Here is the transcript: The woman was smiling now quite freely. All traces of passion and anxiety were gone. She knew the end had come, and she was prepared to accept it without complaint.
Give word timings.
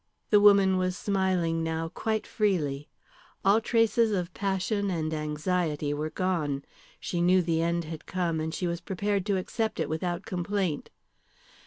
The 0.31 0.39
woman 0.41 0.79
was 0.79 0.97
smiling 0.97 1.61
now 1.61 1.87
quite 1.89 2.25
freely. 2.25 2.89
All 3.45 3.61
traces 3.61 4.11
of 4.11 4.33
passion 4.33 4.89
and 4.89 5.13
anxiety 5.13 5.93
were 5.93 6.09
gone. 6.09 6.65
She 6.99 7.21
knew 7.21 7.43
the 7.43 7.61
end 7.61 7.83
had 7.83 8.07
come, 8.07 8.39
and 8.39 8.51
she 8.51 8.65
was 8.65 8.81
prepared 8.81 9.27
to 9.27 9.37
accept 9.37 9.79
it 9.79 9.89
without 9.89 10.25
complaint. 10.25 10.89